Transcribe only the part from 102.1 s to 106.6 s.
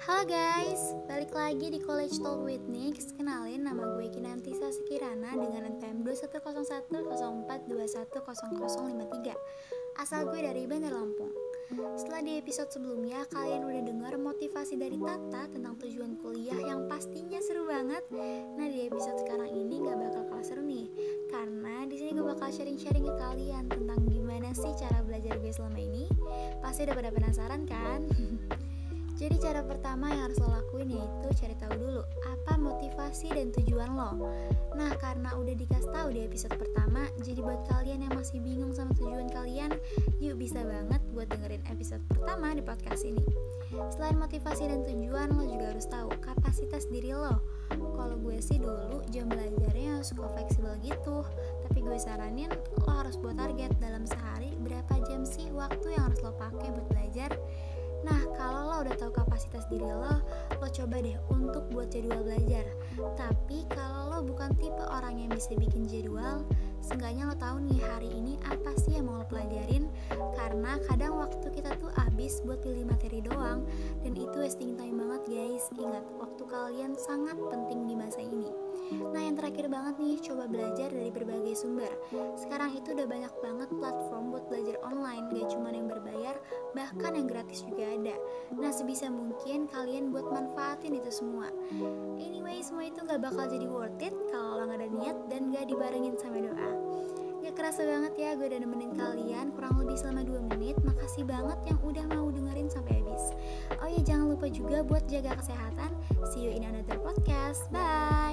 mau dengerin sampai habis lupa juga buat jaga kesehatan. See you